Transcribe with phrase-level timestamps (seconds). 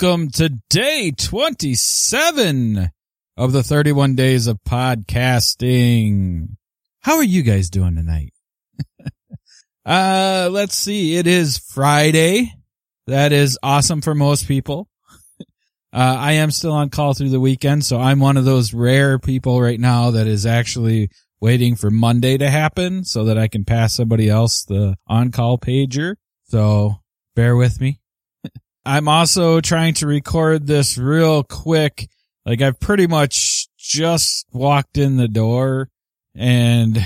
[0.00, 2.90] Welcome to day 27
[3.36, 6.50] of the 31 days of podcasting.
[7.00, 8.32] How are you guys doing tonight?
[9.84, 11.16] uh, let's see.
[11.16, 12.54] It is Friday.
[13.08, 14.88] That is awesome for most people.
[15.90, 19.18] Uh, I am still on call through the weekend, so I'm one of those rare
[19.18, 21.08] people right now that is actually
[21.40, 25.56] waiting for Monday to happen so that I can pass somebody else the on call
[25.56, 26.16] pager.
[26.44, 26.96] So
[27.34, 28.00] bear with me.
[28.88, 32.08] I'm also trying to record this real quick.
[32.46, 35.90] Like I've pretty much just walked in the door
[36.34, 36.98] and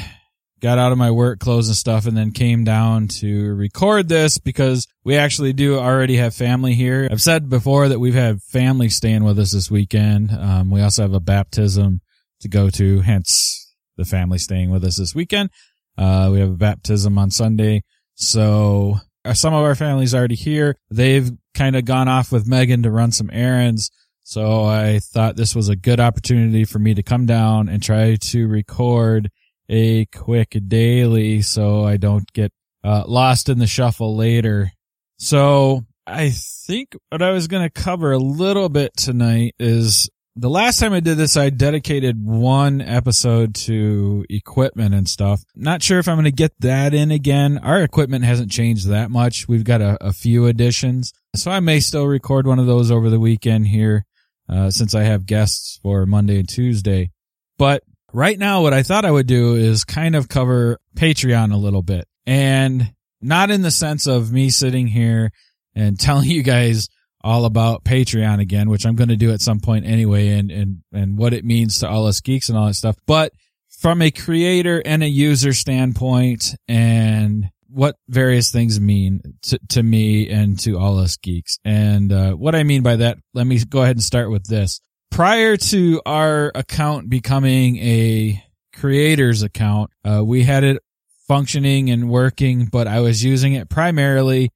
[0.61, 4.39] got out of my work clothes and stuff and then came down to record this
[4.39, 7.09] because we actually do already have family here.
[7.11, 10.31] I've said before that we've had family staying with us this weekend.
[10.31, 12.01] Um, we also have a baptism
[12.43, 15.51] to go to, hence the family staying with us this weekend.
[15.99, 17.83] Uh, we have a baptism on Sunday.
[18.15, 20.77] So uh, some of our family's already here.
[20.89, 23.91] They've kind of gone off with Megan to run some errands.
[24.25, 28.17] So I thought this was a good opportunity for me to come down and try
[28.17, 29.31] to record
[29.69, 32.53] a quick daily so I don't get
[32.85, 34.71] uh, lost in the shuffle later.
[35.19, 40.49] So I think what I was going to cover a little bit tonight is the
[40.49, 45.43] last time I did this, I dedicated one episode to equipment and stuff.
[45.55, 47.59] Not sure if I'm going to get that in again.
[47.59, 49.47] Our equipment hasn't changed that much.
[49.47, 51.13] We've got a, a few additions.
[51.37, 54.07] So I may still record one of those over the weekend here,
[54.49, 57.11] uh, since I have guests for Monday and Tuesday.
[57.59, 61.59] But right now, what I thought I would do is kind of cover Patreon a
[61.59, 65.31] little bit and not in the sense of me sitting here
[65.75, 66.89] and telling you guys
[67.25, 70.83] all about Patreon again, which I'm going to do at some point anyway, and, and,
[70.93, 72.97] and what it means to all us geeks and all that stuff.
[73.07, 73.33] But
[73.69, 80.29] from a creator and a user standpoint and what various things mean to, to me
[80.29, 81.59] and to all us geeks.
[81.65, 84.81] And, uh, what I mean by that, let me go ahead and start with this.
[85.11, 88.43] Prior to our account becoming a
[88.75, 90.83] creator's account, uh, we had it
[91.29, 94.51] functioning and working, but I was using it primarily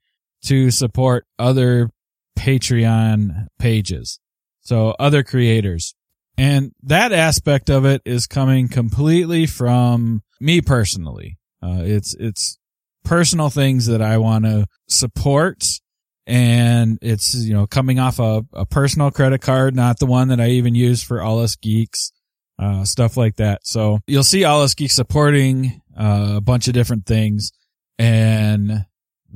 [0.45, 1.91] to support other
[2.37, 4.21] Patreon pages.
[4.61, 5.95] So other creators.
[6.39, 11.39] And that aspect of it is coming completely from me personally.
[11.63, 12.59] Uh, it's, it's
[13.05, 15.65] personal things that I want to support.
[16.27, 20.41] And it's, you know, coming off a, a personal credit card, not the one that
[20.41, 22.11] I even use for all us geeks,
[22.59, 23.61] uh, stuff like that.
[23.65, 27.53] So you'll see all us geeks supporting uh, a bunch of different things.
[27.99, 28.85] And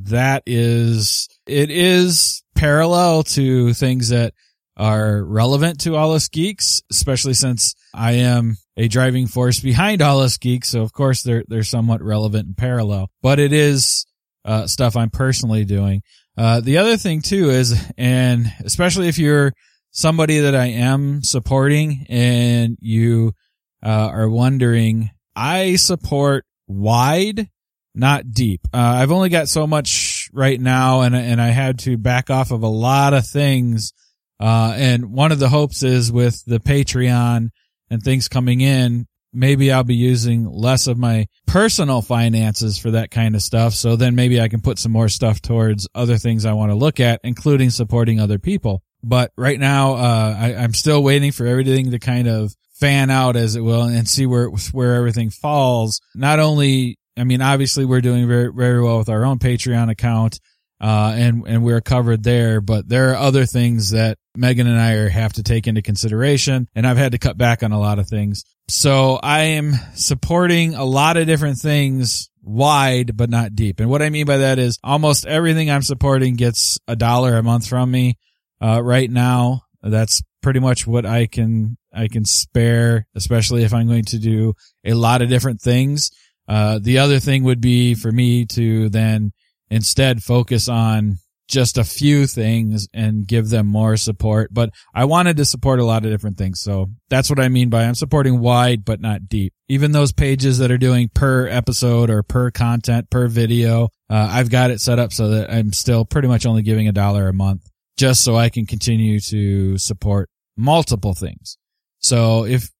[0.08, 4.34] that is, it is parallel to things that
[4.76, 10.20] are relevant to all us geeks, especially since I am a driving force behind all
[10.20, 10.68] us geeks.
[10.68, 14.06] So of course they're, they're somewhat relevant and parallel, but it is,
[14.44, 16.02] uh, stuff I'm personally doing.
[16.36, 19.52] Uh, the other thing too is, and especially if you're
[19.90, 23.34] somebody that I am supporting and you,
[23.82, 27.48] uh, are wondering, I support wide,
[27.94, 28.60] not deep.
[28.72, 32.50] Uh, I've only got so much right now and, and I had to back off
[32.50, 33.92] of a lot of things.
[34.38, 37.50] Uh, and one of the hopes is with the Patreon
[37.90, 43.10] and things coming in, maybe I'll be using less of my personal finances for that
[43.10, 43.74] kind of stuff.
[43.74, 46.76] So then maybe I can put some more stuff towards other things I want to
[46.76, 48.82] look at, including supporting other people.
[49.02, 53.36] But right now, uh, I, I'm still waiting for everything to kind of fan out
[53.36, 56.00] as it will and see where, where everything falls.
[56.14, 60.40] Not only I mean, obviously we're doing very, very well with our own Patreon account.
[60.80, 65.10] Uh, and, and we're covered there, but there are other things that Megan and I
[65.10, 66.68] have to take into consideration.
[66.74, 68.44] And I've had to cut back on a lot of things.
[68.68, 73.80] So I am supporting a lot of different things wide, but not deep.
[73.80, 77.42] And what I mean by that is almost everything I'm supporting gets a dollar a
[77.42, 78.16] month from me,
[78.62, 79.64] uh, right now.
[79.82, 84.54] That's pretty much what I can, I can spare, especially if I'm going to do
[84.82, 86.10] a lot of different things.
[86.50, 89.30] Uh, the other thing would be for me to then
[89.70, 91.16] instead focus on
[91.46, 94.52] just a few things and give them more support.
[94.52, 96.60] But I wanted to support a lot of different things.
[96.60, 99.52] So that's what I mean by I'm supporting wide, but not deep.
[99.68, 104.50] Even those pages that are doing per episode or per content, per video, uh, I've
[104.50, 107.32] got it set up so that I'm still pretty much only giving a dollar a
[107.32, 107.62] month
[107.96, 111.58] just so I can continue to support multiple things.
[111.98, 112.70] So if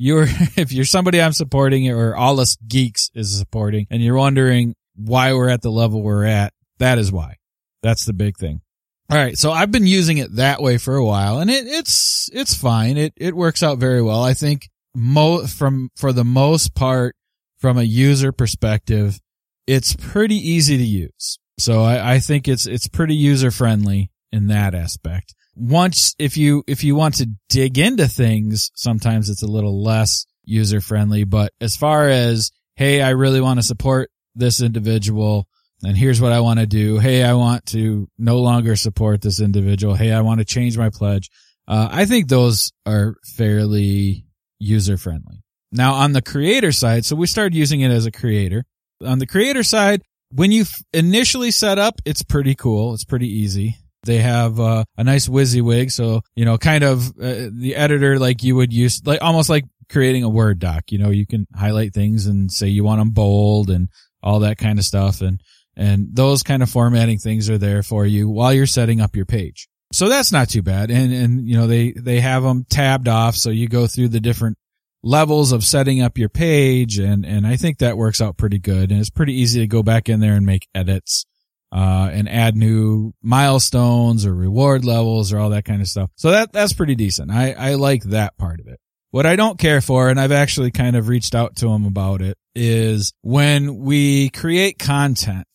[0.00, 0.24] you're
[0.56, 5.34] if you're somebody I'm supporting or all us geeks is supporting and you're wondering why
[5.34, 7.36] we're at the level we're at, that is why.
[7.82, 8.62] That's the big thing.
[9.10, 9.36] All right.
[9.36, 12.96] So I've been using it that way for a while and it, it's, it's fine.
[12.96, 14.22] It, it works out very well.
[14.22, 17.14] I think mo from, for the most part,
[17.58, 19.20] from a user perspective,
[19.66, 21.38] it's pretty easy to use.
[21.58, 25.34] So I, I think it's, it's pretty user friendly in that aspect.
[25.54, 30.26] Once, if you, if you want to dig into things, sometimes it's a little less
[30.44, 35.46] user friendly, but as far as, Hey, I really want to support this individual
[35.82, 36.98] and here's what I want to do.
[36.98, 39.94] Hey, I want to no longer support this individual.
[39.94, 41.30] Hey, I want to change my pledge.
[41.66, 44.26] Uh, I think those are fairly
[44.58, 45.42] user friendly.
[45.72, 48.64] Now on the creator side, so we started using it as a creator.
[49.04, 52.92] On the creator side, when you initially set up, it's pretty cool.
[52.92, 53.76] It's pretty easy.
[54.04, 58.42] They have uh, a nice WYSIWYG, so you know, kind of uh, the editor like
[58.42, 60.90] you would use, like almost like creating a Word doc.
[60.90, 63.88] You know, you can highlight things and say you want them bold and
[64.22, 65.40] all that kind of stuff, and
[65.76, 69.26] and those kind of formatting things are there for you while you're setting up your
[69.26, 69.68] page.
[69.92, 70.90] So that's not too bad.
[70.90, 74.20] And and you know they they have them tabbed off, so you go through the
[74.20, 74.56] different
[75.02, 78.90] levels of setting up your page and and I think that works out pretty good
[78.90, 81.24] and it's pretty easy to go back in there and make edits
[81.72, 86.10] uh and add new milestones or reward levels or all that kind of stuff.
[86.16, 87.30] So that that's pretty decent.
[87.30, 88.80] I I like that part of it.
[89.10, 92.22] What I don't care for and I've actually kind of reached out to them about
[92.22, 95.46] it is when we create content.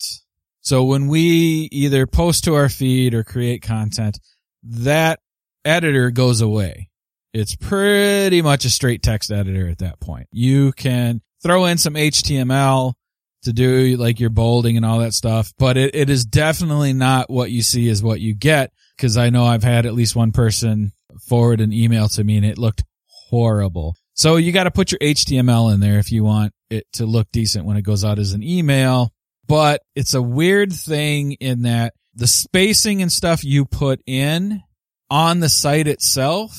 [0.61, 4.19] So when we either post to our feed or create content,
[4.63, 5.19] that
[5.63, 6.89] editor goes away
[7.35, 10.29] it's pretty much a straight text editor at that point.
[10.31, 12.93] You can throw in some HTML
[13.45, 17.29] to do like your bolding and all that stuff, but it, it is definitely not
[17.29, 18.71] what you see is what you get.
[18.97, 20.91] Cause I know I've had at least one person
[21.27, 23.95] forward an email to me and it looked horrible.
[24.13, 27.27] So you got to put your HTML in there if you want it to look
[27.31, 29.11] decent when it goes out as an email.
[29.47, 34.61] But it's a weird thing in that the spacing and stuff you put in
[35.09, 36.57] on the site itself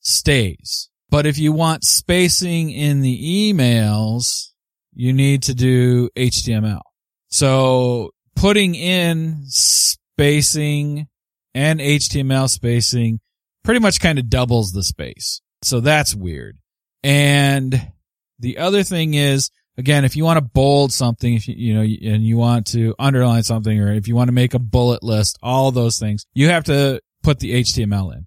[0.00, 0.90] stays.
[1.10, 4.51] But if you want spacing in the emails,
[4.94, 6.80] you need to do HTML.
[7.28, 11.08] So putting in spacing
[11.54, 13.20] and HTML spacing
[13.64, 15.40] pretty much kind of doubles the space.
[15.62, 16.58] So that's weird.
[17.02, 17.92] And
[18.38, 21.80] the other thing is, again, if you want to bold something, if you, you know,
[21.80, 25.38] and you want to underline something, or if you want to make a bullet list,
[25.42, 28.26] all those things, you have to put the HTML in.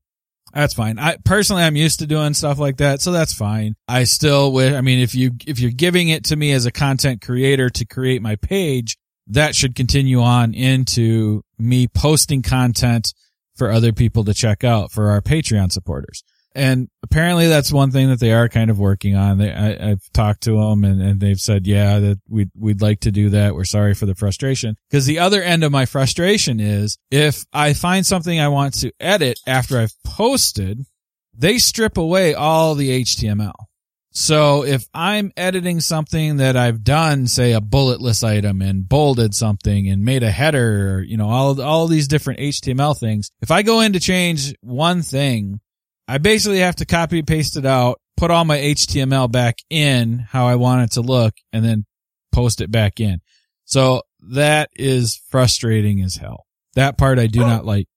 [0.56, 0.98] That's fine.
[0.98, 3.76] I personally, I'm used to doing stuff like that, so that's fine.
[3.90, 6.72] I still wish, I mean, if you, if you're giving it to me as a
[6.72, 8.98] content creator to create my page,
[9.28, 13.14] that should continue on into me posting content
[13.56, 16.24] for other people to check out for our Patreon supporters
[16.56, 19.38] and apparently that's one thing that they are kind of working on.
[19.38, 23.02] They, I, have talked to them and, and they've said, yeah, that we'd, we'd like
[23.02, 23.54] to do that.
[23.54, 24.78] We're sorry for the frustration.
[24.90, 28.94] Cause the other end of my frustration is if I find something I want to
[29.02, 30.86] edit after I've posted,
[31.38, 33.54] they strip away all the HTML.
[34.12, 39.90] So if I'm editing something that I've done, say a bulletless item and bolded something
[39.90, 43.62] and made a header, or, you know, all, all these different HTML things, if I
[43.62, 45.60] go in to change one thing,
[46.08, 50.20] I basically have to copy and paste it out, put all my HTML back in
[50.20, 51.86] how I want it to look, and then
[52.32, 53.22] post it back in.
[53.66, 54.04] So
[54.34, 56.46] that is frustrating as hell.
[56.76, 57.88] That part I do not like.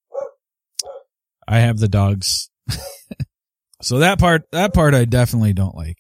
[1.47, 2.51] I have the dogs.
[3.83, 5.97] so that part, that part I definitely don't like.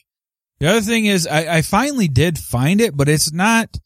[0.60, 3.76] The other thing is I, I finally did find it, but it's not,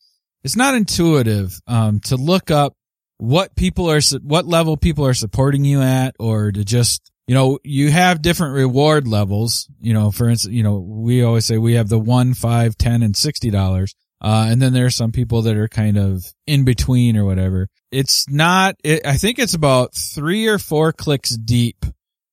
[0.43, 2.75] it's not intuitive, um, to look up
[3.19, 7.59] what people are, what level people are supporting you at or to just you know,
[7.63, 9.69] you have different reward levels.
[9.81, 13.03] You know, for instance, you know, we always say we have the one, five, ten,
[13.03, 13.95] and sixty dollars.
[14.21, 17.69] Uh, and then there are some people that are kind of in between or whatever.
[17.91, 21.85] It's not, it, I think it's about three or four clicks deep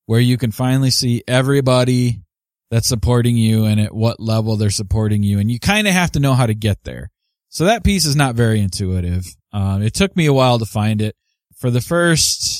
[0.05, 2.21] where you can finally see everybody
[2.69, 5.39] that's supporting you and at what level they're supporting you.
[5.39, 7.09] And you kind of have to know how to get there.
[7.47, 9.25] So that piece is not very intuitive.
[9.51, 11.15] Uh, it took me a while to find it.
[11.55, 12.58] For the first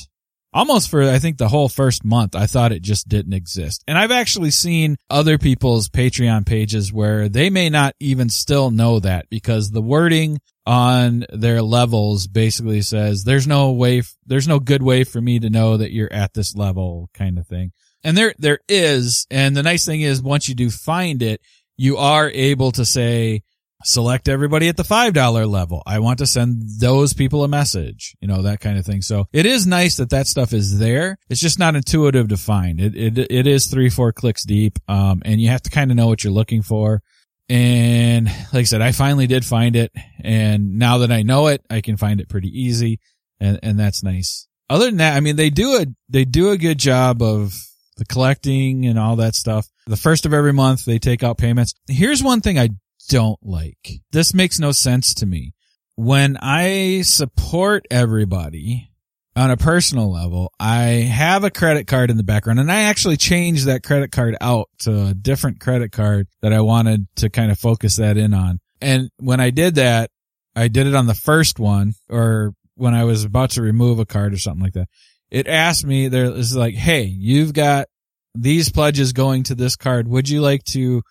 [0.54, 3.84] almost for I think the whole first month I thought it just didn't exist.
[3.88, 9.00] And I've actually seen other people's Patreon pages where they may not even still know
[9.00, 14.84] that because the wording on their levels basically says there's no way there's no good
[14.84, 17.72] way for me to know that you're at this level kind of thing.
[18.04, 21.42] And there there is and the nice thing is once you do find it
[21.78, 23.42] you are able to say
[23.84, 25.82] select everybody at the $5 level.
[25.86, 29.02] I want to send those people a message, you know, that kind of thing.
[29.02, 31.18] So it is nice that that stuff is there.
[31.30, 32.80] It's just not intuitive to find.
[32.80, 34.80] It, it, it is three, four clicks deep.
[34.88, 37.02] Um, and you have to kind of know what you're looking for.
[37.48, 39.92] And like I said, I finally did find it.
[40.24, 43.00] And now that I know it, I can find it pretty easy.
[43.40, 44.48] And, and that's nice.
[44.70, 47.56] Other than that, I mean, they do a, they do a good job of
[47.98, 49.68] the collecting and all that stuff.
[49.88, 51.74] The first of every month, they take out payments.
[51.88, 52.70] Here's one thing I
[53.10, 54.02] don't like.
[54.12, 55.54] This makes no sense to me.
[55.96, 58.90] When I support everybody,
[59.36, 63.16] on a personal level, I have a credit card in the background and I actually
[63.16, 67.50] changed that credit card out to a different credit card that I wanted to kind
[67.50, 68.60] of focus that in on.
[68.82, 70.12] And when I did that,
[70.56, 74.06] I did it on the first one or when I was about to remove a
[74.06, 74.90] card or something like that.
[75.32, 77.88] It asked me there is like, Hey, you've got
[78.36, 80.08] these pledges going to this card.
[80.08, 81.02] Would you like to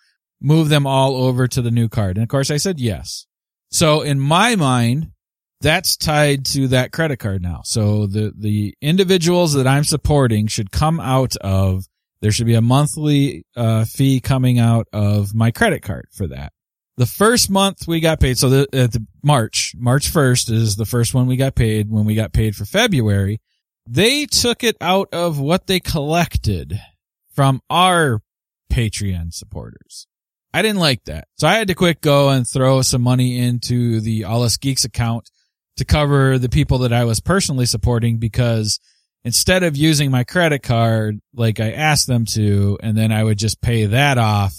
[0.41, 2.17] move them all over to the new card?
[2.17, 3.25] And of course I said yes.
[3.71, 5.11] So in my mind,
[5.61, 7.61] that's tied to that credit card now.
[7.63, 11.85] So the, the individuals that I'm supporting should come out of,
[12.21, 16.53] there should be a monthly uh, fee coming out of my credit card for that.
[16.97, 21.13] The first month we got paid, so the, the March, March 1st is the first
[21.13, 21.89] one we got paid.
[21.89, 23.39] When we got paid for February,
[23.87, 26.79] they took it out of what they collected
[27.31, 28.21] from our
[28.71, 30.07] Patreon supporters.
[30.53, 31.27] I didn't like that.
[31.37, 34.83] So I had to quick go and throw some money into the All Us Geeks
[34.83, 35.29] account
[35.77, 38.79] to cover the people that I was personally supporting because
[39.23, 43.37] instead of using my credit card like I asked them to, and then I would
[43.37, 44.53] just pay that off,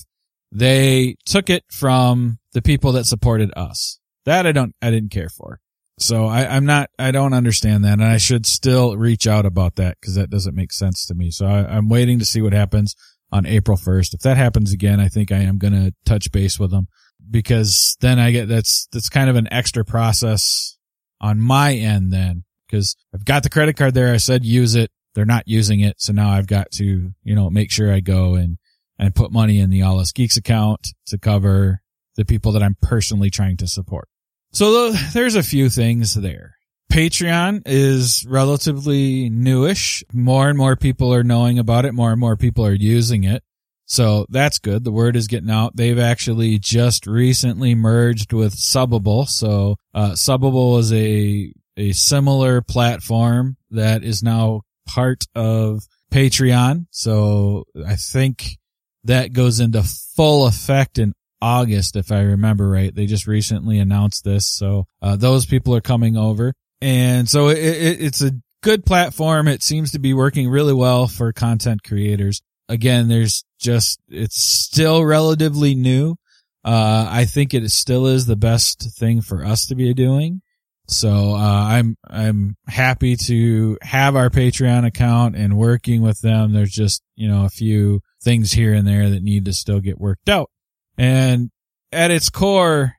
[0.53, 3.99] they took it from the people that supported us.
[4.27, 5.61] That I don't, I didn't care for.
[5.99, 7.95] So I, I'm not, I don't understand that.
[7.95, 11.31] And I should still reach out about that because that doesn't make sense to me.
[11.31, 12.95] So I, I'm waiting to see what happens
[13.33, 14.15] on April 1st.
[14.15, 16.89] If that happens again, I think I am going to touch base with them
[17.31, 20.77] because then I get, that's, that's kind of an extra process
[21.21, 24.13] on my end then because I've got the credit card there.
[24.13, 24.91] I said use it.
[25.15, 26.01] They're not using it.
[26.01, 28.59] So now I've got to, you know, make sure I go and
[28.99, 31.81] and put money in the All Us Geeks account to cover
[32.17, 34.09] the people that I'm personally trying to support.
[34.53, 36.57] So there's a few things there.
[36.91, 40.03] Patreon is relatively newish.
[40.13, 41.95] More and more people are knowing about it.
[41.95, 43.45] More and more people are using it.
[43.87, 44.85] So that's good.
[44.85, 45.77] The word is getting out.
[45.77, 49.27] They've actually just recently merged with Subbable.
[49.29, 55.83] So, uh, Subbable is a, a similar platform that is now part of
[56.13, 56.87] Patreon.
[56.91, 58.59] So I think
[59.05, 62.95] that goes into full effect in August, if I remember right.
[62.95, 64.47] They just recently announced this.
[64.47, 66.53] So, uh, those people are coming over.
[66.81, 68.33] And so it, it, it's a
[68.63, 69.49] good platform.
[69.49, 72.43] It seems to be working really well for content creators.
[72.69, 76.17] Again, there's just, it's still relatively new.
[76.65, 80.43] Uh, I think it still is the best thing for us to be doing.
[80.87, 86.53] So, uh, I'm, I'm happy to have our Patreon account and working with them.
[86.53, 90.01] There's just, you know, a few things here and there that need to still get
[90.01, 90.51] worked out.
[90.99, 91.51] And
[91.93, 92.95] at its core,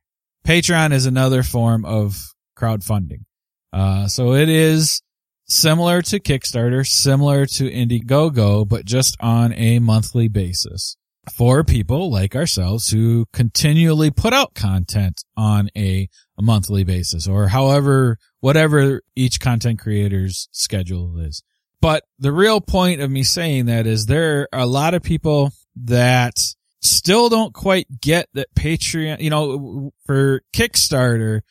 [0.45, 2.17] Patreon is another form of
[2.57, 3.25] crowdfunding.
[3.73, 5.01] Uh, so it is
[5.47, 10.97] similar to Kickstarter, similar to Indiegogo, but just on a monthly basis
[11.31, 17.49] for people like ourselves who continually put out content on a, a monthly basis or
[17.49, 21.43] however, whatever each content creator's schedule is.
[21.79, 25.51] But the real point of me saying that is there are a lot of people
[25.75, 26.35] that
[26.81, 31.41] still don't quite get that Patreon, you know, for Kickstarter,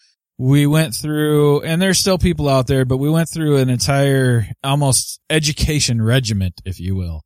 [0.41, 4.47] we went through, and there's still people out there, but we went through an entire
[4.65, 7.21] almost education regiment, if you will,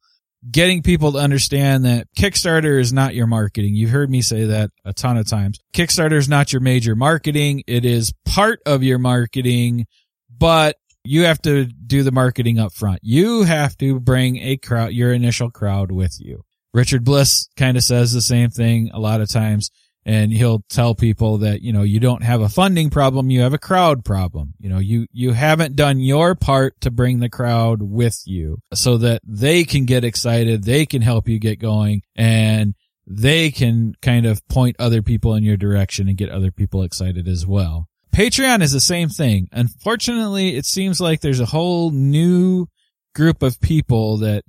[0.50, 3.76] getting people to understand that Kickstarter is not your marketing.
[3.76, 5.60] You've heard me say that a ton of times.
[5.72, 7.62] Kickstarter is not your major marketing.
[7.68, 9.86] It is part of your marketing,
[10.28, 12.98] but you have to do the marketing up front.
[13.04, 16.42] You have to bring a crowd, your initial crowd with you.
[16.72, 19.70] Richard Bliss kind of says the same thing a lot of times
[20.06, 23.54] and he'll tell people that, you know, you don't have a funding problem, you have
[23.54, 24.54] a crowd problem.
[24.58, 28.98] You know, you, you haven't done your part to bring the crowd with you so
[28.98, 32.74] that they can get excited, they can help you get going and
[33.06, 37.28] they can kind of point other people in your direction and get other people excited
[37.28, 37.88] as well.
[38.14, 39.48] Patreon is the same thing.
[39.52, 42.66] Unfortunately, it seems like there's a whole new
[43.14, 44.44] group of people that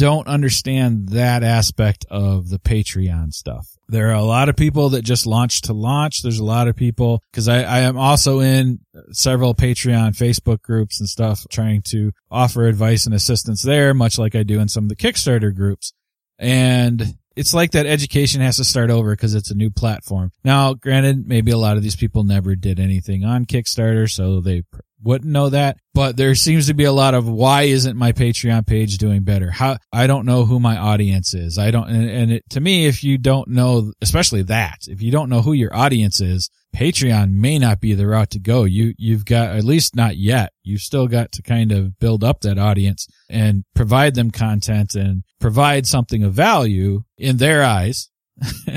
[0.00, 3.68] don't understand that aspect of the Patreon stuff.
[3.86, 6.22] There are a lot of people that just launch to launch.
[6.22, 8.78] There's a lot of people because I, I am also in
[9.12, 14.34] several Patreon Facebook groups and stuff trying to offer advice and assistance there, much like
[14.34, 15.92] I do in some of the Kickstarter groups.
[16.38, 20.32] And it's like that education has to start over because it's a new platform.
[20.42, 24.62] Now, granted, maybe a lot of these people never did anything on Kickstarter, so they
[25.02, 28.66] wouldn't know that, but there seems to be a lot of why isn't my Patreon
[28.66, 29.50] page doing better?
[29.50, 31.58] How, I don't know who my audience is.
[31.58, 35.10] I don't, and, and it, to me, if you don't know, especially that, if you
[35.10, 38.64] don't know who your audience is, Patreon may not be the route to go.
[38.64, 42.40] You, you've got, at least not yet, you've still got to kind of build up
[42.42, 48.10] that audience and provide them content and provide something of value in their eyes.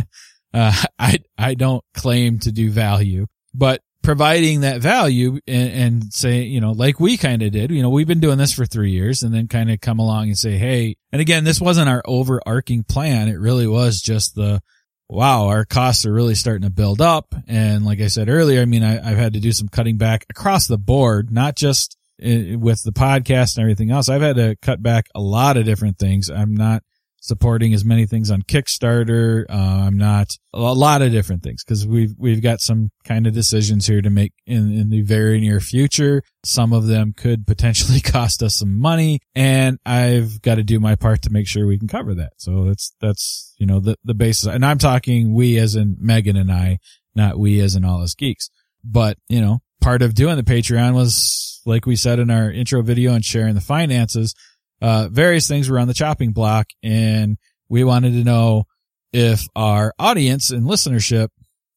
[0.54, 6.44] uh, I, I don't claim to do value, but providing that value and, and say,
[6.44, 8.92] you know, like we kind of did, you know, we've been doing this for three
[8.92, 12.04] years and then kind of come along and say, Hey, and again, this wasn't our
[12.06, 13.30] overarching plan.
[13.30, 14.62] It really was just the,
[15.10, 17.34] wow, our costs are really starting to build up.
[17.48, 20.26] And like I said earlier, I mean, I, have had to do some cutting back
[20.30, 24.10] across the board, not just eh, with the podcast and everything else.
[24.10, 26.30] I've had to cut back a lot of different things.
[26.30, 26.84] I'm not
[27.24, 29.46] supporting as many things on Kickstarter.
[29.50, 29.54] Uh,
[29.88, 33.88] I'm not a lot of different things because we've we've got some kind of decisions
[33.88, 36.22] here to make in in the very near future.
[36.44, 40.96] Some of them could potentially cost us some money, and I've got to do my
[40.96, 42.34] part to make sure we can cover that.
[42.38, 44.48] So that's that's you know the the basis.
[44.48, 46.80] And I'm talking we as in Megan and I,
[47.16, 48.50] not we as in all us geeks.
[48.84, 52.82] But you know, part of doing the Patreon was like we said in our intro
[52.82, 54.36] video and sharing the finances
[54.84, 57.38] uh, various things were on the chopping block and
[57.70, 58.66] we wanted to know
[59.14, 61.30] if our audience and listenership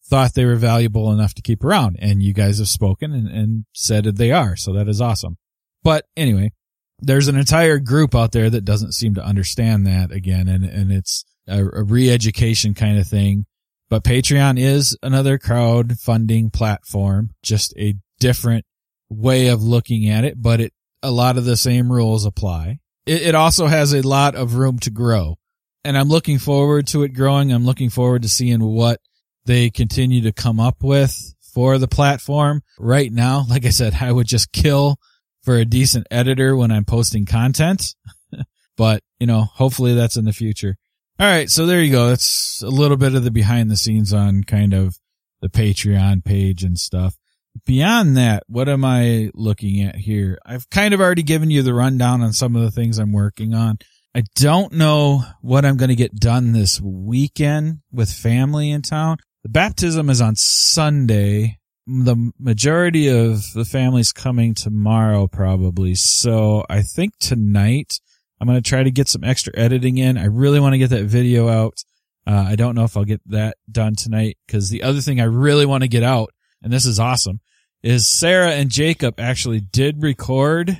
[0.09, 1.97] thought they were valuable enough to keep around.
[2.01, 4.57] And you guys have spoken and, and said that they are.
[4.57, 5.37] So that is awesome.
[5.85, 6.51] But anyway,
[6.99, 10.49] there's an entire group out there that doesn't seem to understand that again.
[10.49, 13.47] And, and it's a, a re-education kind of thing.
[13.89, 18.65] But Patreon is another crowdfunding platform, just a different
[19.09, 20.73] way of looking at it, but it,
[21.05, 24.79] a lot of the same rules apply it, it also has a lot of room
[24.81, 25.37] to grow.
[25.85, 27.53] And I'm looking forward to it growing.
[27.53, 29.01] I'm looking forward to seeing what
[29.45, 32.63] they continue to come up with for the platform.
[32.79, 34.97] Right now, like I said, I would just kill
[35.43, 37.95] for a decent editor when I'm posting content.
[38.77, 40.77] but, you know, hopefully that's in the future.
[41.19, 41.49] All right.
[41.49, 42.09] So there you go.
[42.09, 44.99] That's a little bit of the behind the scenes on kind of
[45.41, 47.17] the Patreon page and stuff
[47.65, 50.39] beyond that, what am I looking at here?
[50.45, 53.55] I've kind of already given you the rundown on some of the things I'm working
[53.55, 53.79] on.
[54.15, 59.19] I don't know what I'm going to get done this weekend with family in town.
[59.43, 61.59] The baptism is on Sunday.
[61.87, 65.95] The majority of the family's coming tomorrow probably.
[65.95, 68.01] So I think tonight
[68.41, 70.19] I'm going to try to get some extra editing in.
[70.19, 71.85] I really want to get that video out.
[72.27, 75.25] Uh, I don't know if I'll get that done tonight because the other thing I
[75.25, 76.31] really want to get out
[76.63, 77.41] and this is awesome,
[77.83, 80.79] is Sarah and Jacob actually did record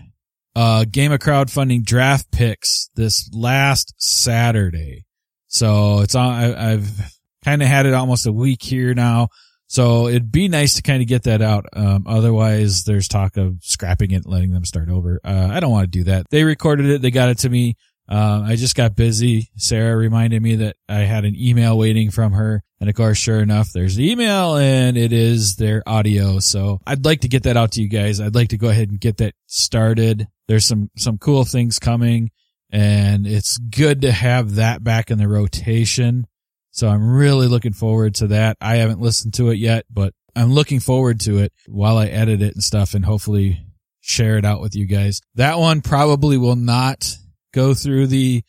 [0.55, 5.05] uh game of crowdfunding draft picks this last Saturday.
[5.49, 7.13] So it's on, I, I've
[7.45, 9.29] kind of had it almost a week here now.
[9.69, 11.67] So it'd be nice to kind of get that out.
[11.73, 15.21] Um, otherwise there's talk of scrapping it, letting them start over.
[15.25, 16.27] Uh, I don't want to do that.
[16.31, 17.03] They recorded it.
[17.03, 17.77] They got it to me.
[18.09, 19.51] Uh, I just got busy.
[19.57, 22.63] Sarah reminded me that I had an email waiting from her.
[22.81, 26.39] And of course, sure enough, there's the email and it is their audio.
[26.41, 28.21] So I'd like to get that out to you guys.
[28.21, 30.29] I'd like to go ahead and get that started.
[30.47, 32.31] There's some, some cool things coming
[32.71, 36.27] and it's good to have that back in the rotation.
[36.71, 38.59] So I'm really looking forward to that.
[38.61, 42.43] I haven't listened to it yet, but I'm looking forward to it while I edit
[42.43, 43.65] it and stuff and hopefully
[44.01, 45.23] share it out with you guys.
[45.37, 47.17] That one probably will not
[47.55, 48.43] go through the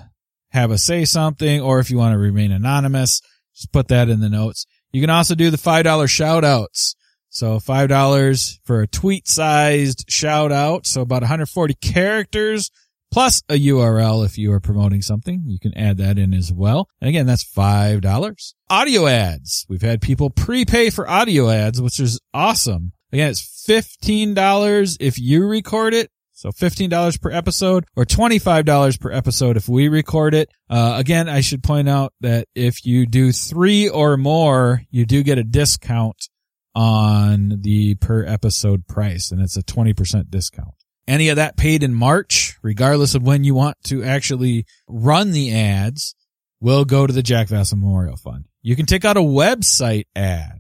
[0.50, 3.22] have a say something or if you want to remain anonymous,
[3.54, 4.66] just put that in the notes.
[4.92, 6.96] You can also do the $5 shout outs.
[7.38, 10.88] So $5 for a tweet sized shout out.
[10.88, 12.72] So about 140 characters
[13.12, 15.44] plus a URL if you are promoting something.
[15.46, 16.90] You can add that in as well.
[17.00, 18.54] And again, that's $5.
[18.72, 19.68] Audio ads.
[19.70, 22.94] We've had people prepay for audio ads, which is awesome.
[23.14, 26.10] Again, it's $15 if you record it.
[26.34, 30.50] So $15 per episode or $25 per episode if we record it.
[30.72, 35.22] Uh, again, I should point out that if you do three or more, you do
[35.22, 36.30] get a discount
[36.78, 40.76] on the per episode price and it's a 20% discount.
[41.08, 45.56] Any of that paid in March, regardless of when you want to actually run the
[45.56, 46.14] ads,
[46.62, 48.46] will go to the Jack Vasel Memorial Fund.
[48.62, 50.60] You can take out a website ad.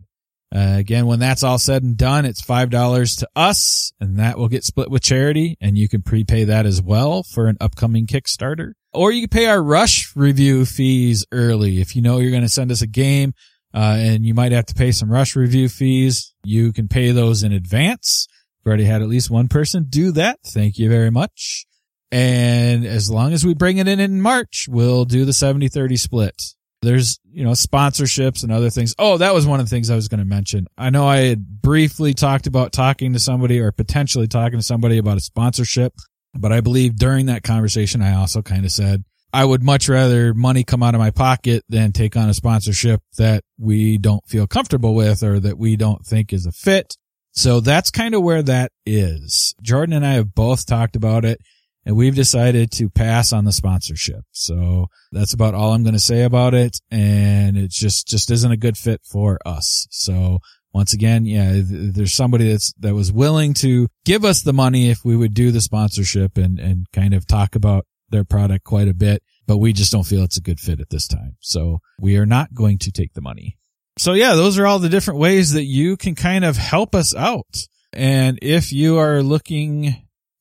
[0.56, 4.48] Uh, again, when that's all said and done, it's $5 to us and that will
[4.48, 8.72] get split with charity and you can prepay that as well for an upcoming Kickstarter.
[8.92, 11.80] Or you can pay our rush review fees early.
[11.80, 13.34] If you know you're going to send us a game,
[13.78, 17.44] uh, and you might have to pay some rush review fees, you can pay those
[17.44, 18.28] in advance
[18.68, 20.40] We've already had at least one person do that.
[20.46, 21.66] Thank you very much.
[22.12, 26.44] And as long as we bring it in in March, we'll do the 70-30 split.
[26.82, 28.94] There's, you know, sponsorships and other things.
[29.00, 30.68] Oh, that was one of the things I was going to mention.
[30.78, 34.98] I know I had briefly talked about talking to somebody or potentially talking to somebody
[34.98, 35.94] about a sponsorship,
[36.34, 39.06] but I believe during that conversation, I also kind of said,
[39.38, 43.02] I would much rather money come out of my pocket than take on a sponsorship
[43.18, 46.98] that we don't feel comfortable with or that we don't think is a fit
[47.38, 49.54] so that's kind of where that is.
[49.62, 51.40] Jordan and I have both talked about it
[51.86, 54.24] and we've decided to pass on the sponsorship.
[54.32, 56.80] So that's about all I'm going to say about it.
[56.90, 59.86] And it just, just isn't a good fit for us.
[59.92, 60.40] So
[60.74, 65.06] once again, yeah, there's somebody that's, that was willing to give us the money if
[65.06, 68.94] we would do the sponsorship and, and kind of talk about their product quite a
[68.94, 71.36] bit, but we just don't feel it's a good fit at this time.
[71.40, 73.58] So we are not going to take the money
[73.98, 77.16] so yeah, those are all the different ways that you can kind of help us
[77.16, 77.68] out.
[77.94, 79.96] And if you are looking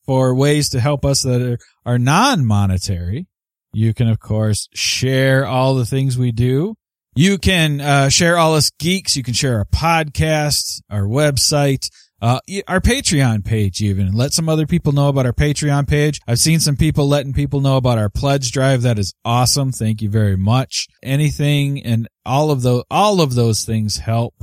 [0.05, 3.27] for ways to help us that are, are non-monetary,
[3.73, 6.75] you can of course share all the things we do.
[7.15, 9.17] You can uh, share all us geeks.
[9.17, 11.89] You can share our podcast, our website,
[12.23, 14.13] uh, our Patreon page even.
[14.13, 16.21] Let some other people know about our Patreon page.
[16.27, 18.83] I've seen some people letting people know about our pledge drive.
[18.83, 19.73] That is awesome.
[19.73, 20.87] Thank you very much.
[21.03, 24.35] Anything and all of those, all of those things help.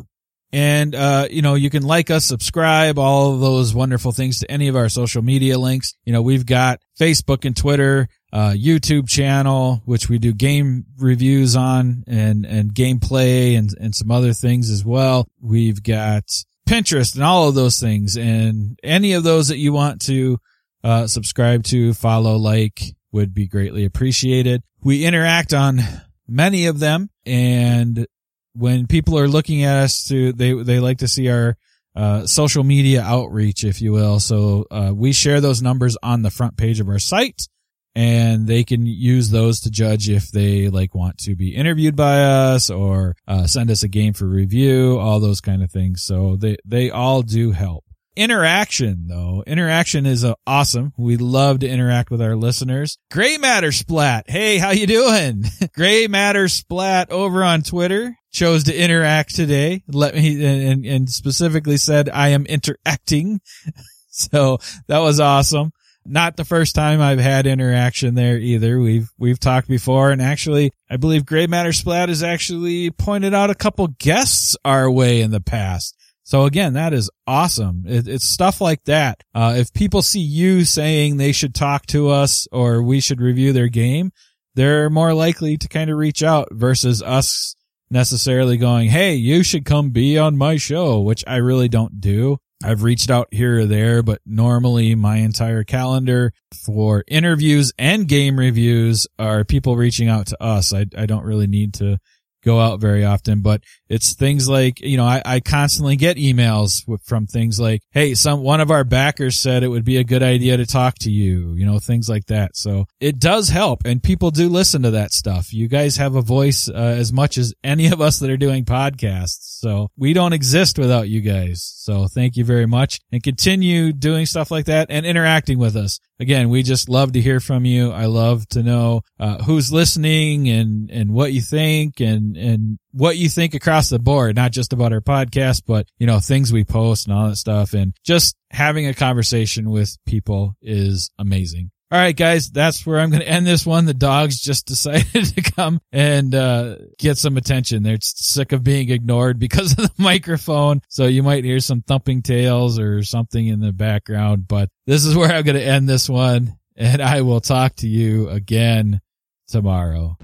[0.51, 4.67] And, uh, you know, you can like us, subscribe, all those wonderful things to any
[4.67, 5.95] of our social media links.
[6.05, 11.55] You know, we've got Facebook and Twitter, uh, YouTube channel, which we do game reviews
[11.55, 15.27] on and, and gameplay and, and some other things as well.
[15.41, 16.25] We've got
[16.67, 20.37] Pinterest and all of those things and any of those that you want to
[20.83, 24.63] uh, subscribe to, follow, like would be greatly appreciated.
[24.81, 25.79] We interact on
[26.27, 28.07] many of them and
[28.53, 31.57] when people are looking at us to, they, they like to see our,
[31.95, 34.19] uh, social media outreach, if you will.
[34.19, 37.47] So, uh, we share those numbers on the front page of our site
[37.95, 42.23] and they can use those to judge if they like want to be interviewed by
[42.23, 46.03] us or uh, send us a game for review, all those kind of things.
[46.03, 47.85] So they, they all do help.
[48.15, 50.93] Interaction though, interaction is uh, awesome.
[50.97, 52.99] We love to interact with our listeners.
[53.11, 54.29] Gray Matter Splat.
[54.29, 55.45] Hey, how you doing?
[55.73, 59.83] Gray Matter Splat over on Twitter chose to interact today.
[59.87, 63.41] Let me, and, and specifically said, I am interacting.
[64.15, 65.73] So that was awesome
[66.05, 68.79] not the first time I've had interaction there either.
[68.79, 73.49] We've we've talked before, and actually, I believe Gray Matter Splat has actually pointed out
[73.49, 75.95] a couple guests our way in the past.
[76.23, 77.83] So again, that is awesome.
[77.85, 79.23] It, it's stuff like that.
[79.35, 83.51] Uh, if people see you saying they should talk to us or we should review
[83.51, 84.11] their game,
[84.55, 87.55] they're more likely to kind of reach out versus us
[87.89, 92.37] necessarily going, Hey, you should come be on my show, which I really don't do.
[92.63, 96.31] I've reached out here or there, but normally my entire calendar
[96.65, 100.73] for interviews and game reviews are people reaching out to us.
[100.73, 101.97] I, I don't really need to
[102.43, 106.81] go out very often, but it's things like, you know, I, I constantly get emails
[107.03, 110.23] from things like, Hey, some, one of our backers said it would be a good
[110.23, 112.57] idea to talk to you, you know, things like that.
[112.57, 115.53] So it does help and people do listen to that stuff.
[115.53, 118.65] You guys have a voice uh, as much as any of us that are doing
[118.65, 119.59] podcasts.
[119.59, 121.61] So we don't exist without you guys.
[121.61, 125.99] So thank you very much and continue doing stuff like that and interacting with us
[126.19, 127.91] again, we just love to hear from you.
[127.91, 133.17] I love to know uh, who's listening and and what you think and and what
[133.17, 136.63] you think across the board, not just about our podcast, but you know things we
[136.63, 137.73] post and all that stuff.
[137.73, 141.71] And just having a conversation with people is amazing.
[141.91, 143.85] All right, guys, that's where I'm going to end this one.
[143.85, 147.83] The dogs just decided to come and uh, get some attention.
[147.83, 150.81] They're sick of being ignored because of the microphone.
[150.89, 155.15] So you might hear some thumping tails or something in the background, but this is
[155.15, 156.57] where I'm going to end this one.
[156.75, 158.99] And I will talk to you again
[159.47, 160.17] tomorrow.